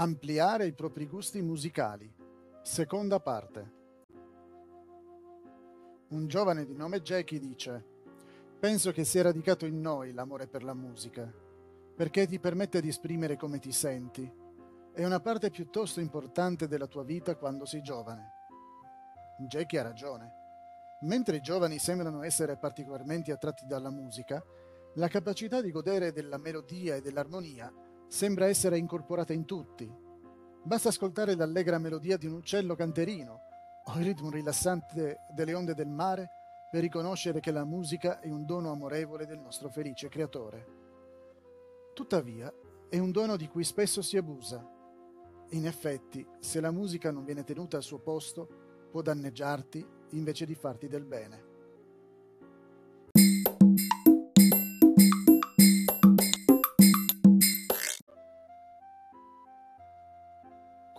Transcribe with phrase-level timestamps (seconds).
[0.00, 2.10] Ampliare i propri gusti musicali.
[2.62, 3.72] Seconda parte.
[6.08, 7.84] Un giovane di nome Jackie dice
[8.58, 11.30] Penso che sia radicato in noi l'amore per la musica,
[11.94, 14.26] perché ti permette di esprimere come ti senti.
[14.90, 18.30] È una parte piuttosto importante della tua vita quando sei giovane.
[19.48, 20.32] Jackie ha ragione.
[21.02, 24.42] Mentre i giovani sembrano essere particolarmente attratti dalla musica,
[24.94, 27.70] la capacità di godere della melodia e dell'armonia
[28.10, 29.88] sembra essere incorporata in tutti.
[30.64, 33.40] Basta ascoltare l'allegra melodia di un uccello canterino
[33.84, 36.28] o il ritmo rilassante delle onde del mare
[36.72, 40.66] per riconoscere che la musica è un dono amorevole del nostro felice creatore.
[41.94, 42.52] Tuttavia,
[42.88, 44.68] è un dono di cui spesso si abusa.
[45.50, 50.56] In effetti, se la musica non viene tenuta al suo posto, può danneggiarti invece di
[50.56, 51.49] farti del bene.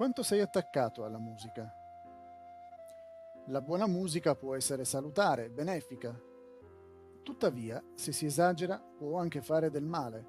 [0.02, 1.72] Quanto sei attaccato alla musica?
[3.50, 6.20] La buona musica può essere salutare, benefica.
[7.22, 10.26] Tuttavia, se si esagera, può anche fare del male.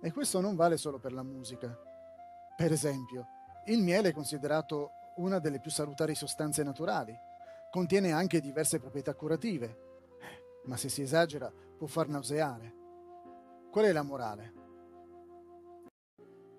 [0.00, 1.78] E questo non vale solo per la musica.
[2.56, 3.26] Per esempio,
[3.66, 7.14] il miele è considerato una delle più salutari sostanze naturali.
[7.70, 9.80] Contiene anche diverse proprietà curative.
[10.64, 12.72] Ma se si esagera, può far nauseare.
[13.70, 14.63] Qual è la morale?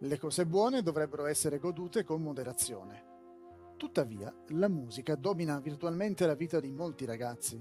[0.06, 3.14] Le cose buone dovrebbero essere godute con moderazione.
[3.76, 7.60] Tuttavia, la musica domina virtualmente la vita di molti ragazzi.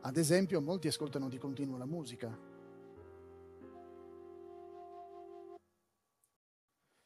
[0.00, 2.34] Ad esempio, molti ascoltano di continuo la musica.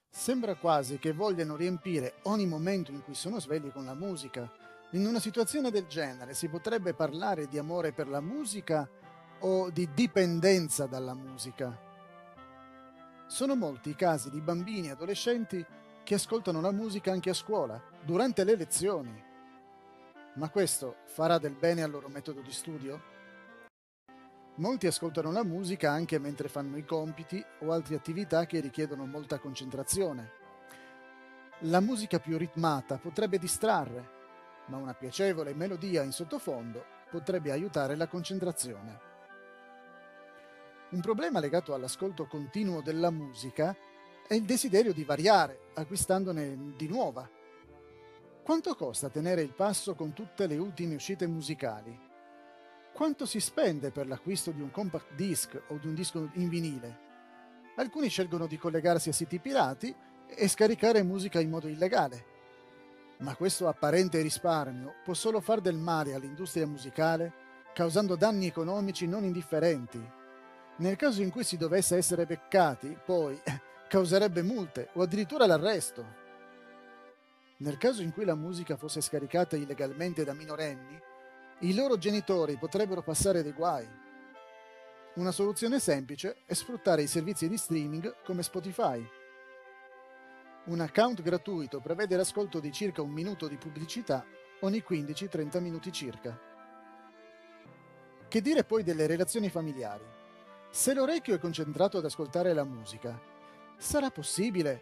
[0.08, 4.48] Sembra quasi che vogliano riempire ogni momento in cui sono svegli con la musica.
[4.92, 8.88] In una situazione del genere si potrebbe parlare di amore per la musica
[9.40, 11.90] o di dipendenza dalla musica.
[13.33, 15.64] Sono molti i casi di bambini e adolescenti
[16.02, 19.24] che ascoltano la musica anche a scuola, durante le lezioni.
[20.34, 23.01] Ma questo farà del bene al loro metodo di studio?
[24.56, 29.39] Molti ascoltano la musica anche mentre fanno i compiti o altre attività che richiedono molta
[29.39, 30.30] concentrazione.
[31.61, 34.11] La musica più ritmata potrebbe distrarre,
[34.67, 39.11] ma una piacevole melodia in sottofondo potrebbe aiutare la concentrazione.
[40.92, 43.75] Un problema legato all'ascolto continuo della musica
[44.29, 47.27] è il desiderio di variare, acquistandone di nuova.
[48.42, 51.98] Quanto costa tenere il passo con tutte le ultime uscite musicali?
[52.92, 56.98] Quanto si spende per l'acquisto di un compact disc o di un disco in vinile?
[57.77, 59.95] Alcuni scelgono di collegarsi a siti pirati
[60.27, 62.27] e scaricare musica in modo illegale.
[63.20, 67.33] Ma questo apparente risparmio può solo far del male all'industria musicale,
[67.73, 70.20] causando danni economici non indifferenti
[70.77, 73.40] nel caso in cui si dovesse essere beccati, poi
[73.88, 76.20] causerebbe multe o addirittura l'arresto.
[77.58, 81.00] Nel caso in cui la musica fosse scaricata illegalmente da minorenni,
[81.61, 83.88] i loro genitori potrebbero passare dei guai.
[85.14, 89.06] Una soluzione semplice è sfruttare i servizi di streaming come Spotify.
[90.64, 94.24] Un account gratuito prevede l'ascolto di circa un minuto di pubblicità
[94.61, 96.36] ogni 15-30 minuti circa.
[98.27, 100.20] Che dire poi delle relazioni familiari?
[100.74, 103.20] Se l'orecchio è concentrato ad ascoltare la musica,
[103.77, 104.80] sarà possibile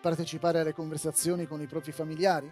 [0.00, 2.48] partecipare alle conversazioni con i propri familiari?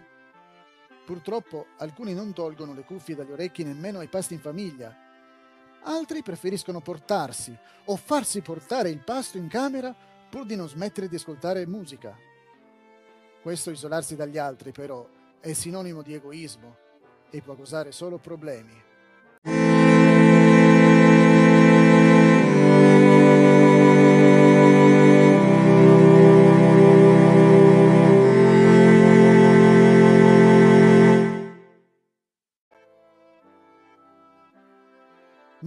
[1.05, 4.93] Purtroppo alcuni non tolgono le cuffie dagli orecchi nemmeno ai pasti in famiglia.
[5.83, 9.95] Altri preferiscono portarsi o farsi portare il pasto in camera
[10.29, 12.13] pur di non smettere di ascoltare musica.
[13.41, 15.07] Questo isolarsi dagli altri, però,
[15.39, 16.75] è sinonimo di egoismo
[17.29, 18.91] e può causare solo problemi.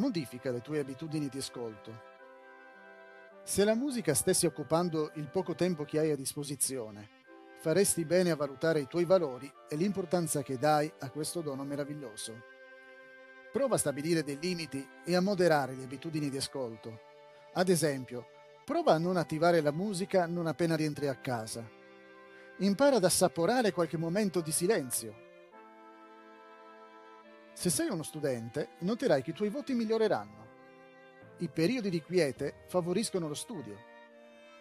[0.06, 2.14] Modifica le tue abitudini di ascolto.
[3.42, 7.08] Se la musica stesse occupando il poco tempo che hai a disposizione,
[7.58, 12.40] faresti bene a valutare i tuoi valori e l'importanza che dai a questo dono meraviglioso.
[13.52, 17.00] Prova a stabilire dei limiti e a moderare le abitudini di ascolto.
[17.54, 18.28] Ad esempio,
[18.64, 21.68] prova a non attivare la musica non appena rientri a casa.
[22.58, 25.24] Impara ad assaporare qualche momento di silenzio
[27.56, 30.46] se sei uno studente, noterai che i tuoi voti miglioreranno.
[31.38, 33.78] I periodi di quiete favoriscono lo studio.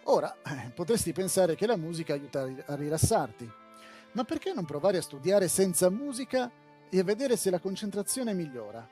[0.03, 3.51] Ora, eh, potresti pensare che la musica aiuta a rilassarti,
[4.13, 6.49] ma perché non provare a studiare senza musica
[6.89, 8.87] e a vedere se la concentrazione migliora?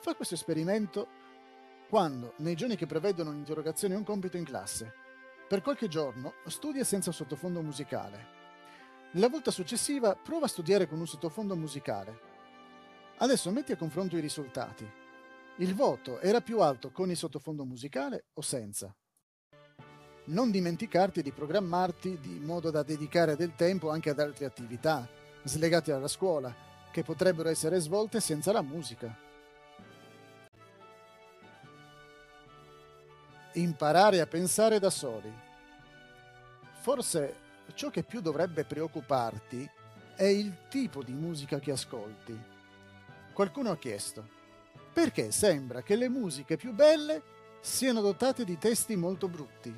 [0.00, 1.08] Fa questo esperimento
[1.88, 4.92] quando, nei giorni che prevedono un'interrogazione o un compito in classe.
[5.48, 8.38] Per qualche giorno studia senza sottofondo musicale.
[9.12, 12.29] La volta successiva prova a studiare con un sottofondo musicale.
[13.22, 14.88] Adesso metti a confronto i risultati.
[15.56, 18.94] Il voto era più alto con il sottofondo musicale o senza?
[20.24, 25.06] Non dimenticarti di programmarti di modo da dedicare del tempo anche ad altre attività,
[25.42, 26.54] slegate dalla scuola,
[26.90, 29.14] che potrebbero essere svolte senza la musica.
[33.52, 35.30] Imparare a pensare da soli.
[36.80, 37.34] Forse
[37.74, 39.68] ciò che più dovrebbe preoccuparti
[40.16, 42.59] è il tipo di musica che ascolti.
[43.40, 44.28] Qualcuno ha chiesto,
[44.92, 47.22] perché sembra che le musiche più belle
[47.60, 49.74] siano dotate di testi molto brutti?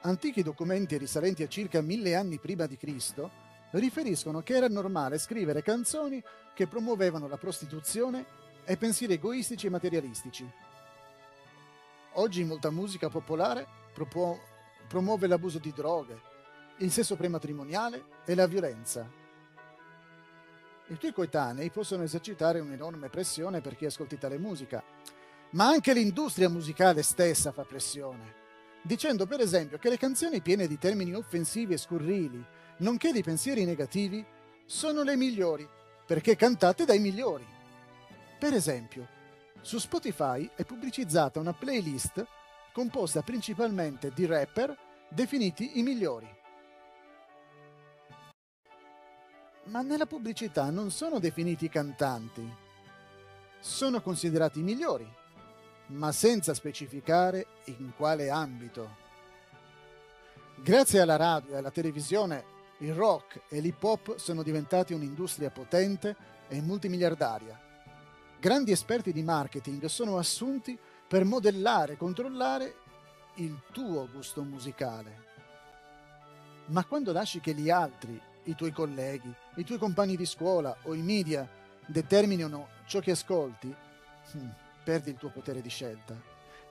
[0.00, 3.30] Antichi documenti risalenti a circa mille anni prima di Cristo
[3.70, 6.20] riferiscono che era normale scrivere canzoni
[6.54, 8.26] che promuovevano la prostituzione
[8.64, 10.50] e pensieri egoistici e materialistici.
[12.14, 13.64] Oggi molta musica popolare
[14.88, 16.20] promuove l'abuso di droghe,
[16.78, 19.22] il sesso prematrimoniale e la violenza.
[20.88, 24.82] I tuoi coetanei possono esercitare un'enorme pressione per chi ascolti tale musica,
[25.50, 28.42] ma anche l'industria musicale stessa fa pressione
[28.84, 32.44] dicendo per esempio che le canzoni piene di termini offensivi e scurrili,
[32.78, 34.24] nonché di pensieri negativi,
[34.66, 35.66] sono le migliori,
[36.06, 37.46] perché cantate dai migliori.
[38.38, 39.08] Per esempio,
[39.62, 42.26] su Spotify è pubblicizzata una playlist
[42.72, 44.76] composta principalmente di rapper
[45.08, 46.28] definiti i migliori.
[49.64, 52.46] Ma nella pubblicità non sono definiti cantanti,
[53.60, 55.22] sono considerati i migliori
[55.86, 59.02] ma senza specificare in quale ambito.
[60.56, 66.16] Grazie alla radio e alla televisione, il rock e l'hip hop sono diventati un'industria potente
[66.48, 67.60] e multimiliardaria.
[68.38, 72.74] Grandi esperti di marketing sono assunti per modellare e controllare
[73.36, 75.22] il tuo gusto musicale.
[76.66, 80.94] Ma quando lasci che gli altri, i tuoi colleghi, i tuoi compagni di scuola o
[80.94, 81.48] i media
[81.86, 83.74] determinino ciò che ascolti,
[84.36, 84.48] hmm,
[84.82, 86.14] perdi il tuo potere di scelta.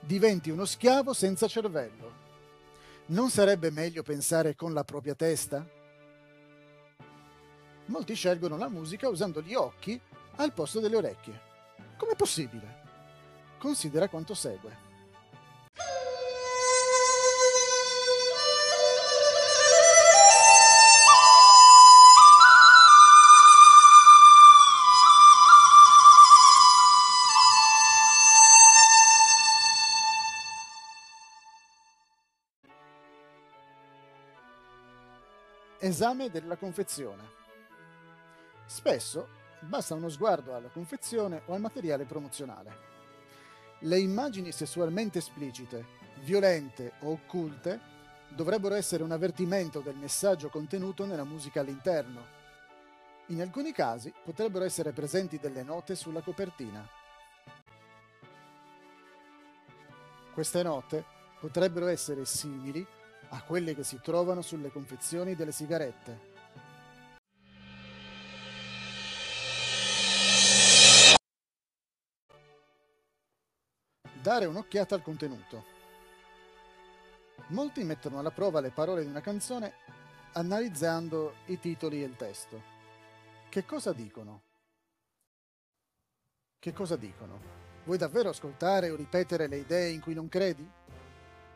[0.00, 2.22] Diventi uno schiavo senza cervello.
[3.06, 5.66] Non sarebbe meglio pensare con la propria testa?
[7.86, 10.00] Molti scelgono la musica usando gli occhi
[10.36, 11.40] al posto delle orecchie.
[11.96, 12.82] Com'è possibile?
[13.58, 14.93] Considera quanto segue.
[35.84, 37.22] Esame della confezione.
[38.64, 39.28] Spesso
[39.60, 42.78] basta uno sguardo alla confezione o al materiale promozionale.
[43.80, 45.84] Le immagini sessualmente esplicite,
[46.20, 47.78] violente o occulte
[48.30, 52.24] dovrebbero essere un avvertimento del messaggio contenuto nella musica all'interno.
[53.26, 56.88] In alcuni casi potrebbero essere presenti delle note sulla copertina.
[60.32, 61.04] Queste note
[61.38, 62.86] potrebbero essere simili
[63.34, 66.32] a quelle che si trovano sulle confezioni delle sigarette.
[74.22, 75.72] Dare un'occhiata al contenuto.
[77.48, 79.74] Molti mettono alla prova le parole di una canzone
[80.34, 82.62] analizzando i titoli e il testo.
[83.48, 84.42] Che cosa dicono?
[86.58, 87.62] Che cosa dicono?
[87.84, 90.66] Vuoi davvero ascoltare o ripetere le idee in cui non credi?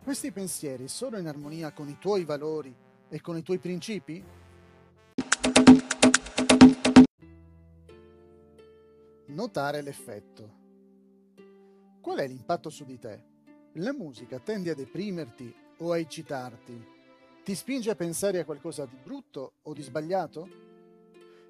[0.02, 2.74] Questi pensieri sono in armonia con i tuoi valori
[3.08, 4.24] e con i tuoi principi?
[9.26, 10.56] Notare l'effetto.
[12.00, 13.22] Qual è l'impatto su di te?
[13.74, 16.96] La musica tende a deprimerti o a eccitarti?
[17.44, 20.48] Ti spinge a pensare a qualcosa di brutto o di sbagliato?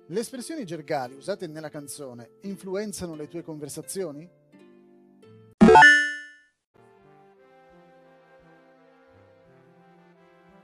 [0.07, 4.38] Le espressioni gergali usate nella canzone influenzano le tue conversazioni?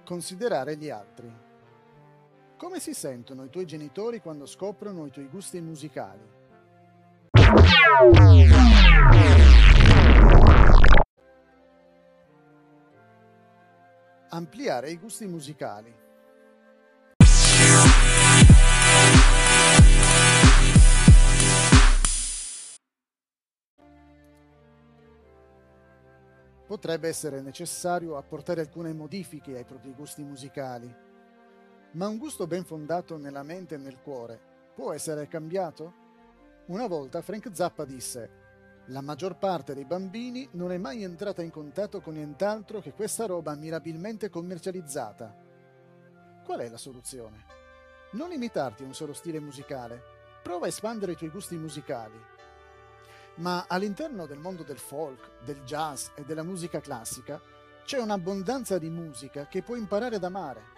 [0.05, 1.33] Considerare gli altri.
[2.59, 6.21] Come si sentono i tuoi genitori quando scoprono i tuoi gusti musicali?
[14.29, 16.04] Ampliare i gusti musicali.
[26.75, 30.93] Potrebbe essere necessario apportare alcune modifiche ai propri gusti musicali.
[31.93, 34.41] Ma un gusto ben fondato nella mente e nel cuore
[34.75, 36.03] può essere cambiato?
[36.67, 38.31] Una volta Frank Zappa disse:
[38.87, 43.27] La maggior parte dei bambini non è mai entrata in contatto con nient'altro che questa
[43.27, 45.33] roba mirabilmente commercializzata.
[46.45, 47.45] Qual è la soluzione?
[48.15, 50.03] Non limitarti a un solo stile musicale,
[50.43, 52.21] prova a espandere i tuoi gusti musicali.
[53.37, 57.41] Ma all'interno del mondo del folk, del jazz e della musica classica
[57.85, 60.73] c'è un'abbondanza di musica che puoi imparare ad amare.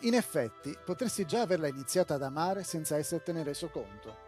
[0.00, 4.26] In effetti, potresti già averla iniziata ad amare senza essertene reso conto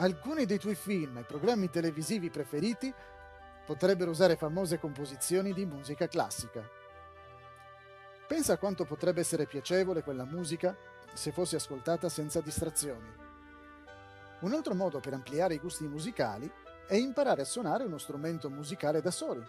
[0.00, 2.92] alcuni dei tuoi film e programmi televisivi preferiti
[3.66, 6.66] potrebbero usare famose composizioni di musica classica.
[8.26, 10.76] Pensa a quanto potrebbe essere piacevole quella musica
[11.12, 13.29] se fosse ascoltata senza distrazioni.
[14.40, 16.50] Un altro modo per ampliare i gusti musicali
[16.86, 19.46] è imparare a suonare uno strumento musicale da soli.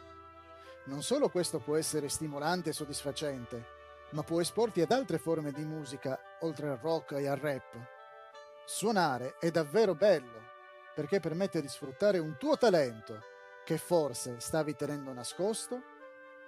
[0.86, 3.65] Non solo questo può essere stimolante e soddisfacente,
[4.12, 7.77] ma può esporti ad altre forme di musica, oltre al rock e al rap.
[8.65, 10.50] Suonare è davvero bello
[10.93, 13.21] perché permette di sfruttare un tuo talento
[13.63, 15.81] che forse stavi tenendo nascosto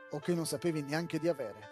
[0.10, 1.70] o che non sapevi neanche di avere.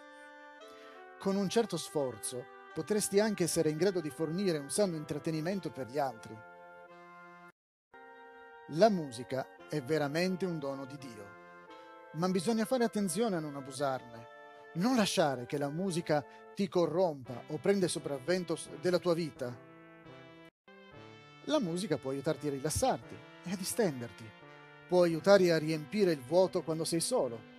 [1.18, 5.86] Con un certo sforzo potresti anche essere in grado di fornire un sano intrattenimento per
[5.88, 6.50] gli altri.
[8.68, 11.26] La musica è veramente un dono di Dio,
[12.12, 14.26] ma bisogna fare attenzione a non abusarne.
[14.74, 19.70] Non lasciare che la musica ti corrompa o prenda sopravvento della tua vita
[21.46, 24.24] la musica può aiutarti a rilassarti e a distenderti.
[24.86, 27.50] Può aiutare a riempire il vuoto quando sei solo.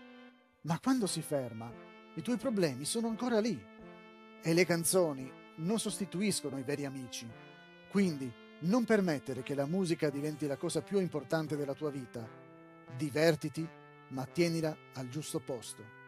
[0.61, 1.69] Ma quando si ferma,
[2.13, 3.61] i tuoi problemi sono ancora lì.
[4.41, 7.27] E le canzoni non sostituiscono i veri amici.
[7.89, 8.31] Quindi
[8.63, 12.25] non permettere che la musica diventi la cosa più importante della tua vita.
[12.95, 13.67] Divertiti,
[14.09, 16.02] ma tienila al giusto posto.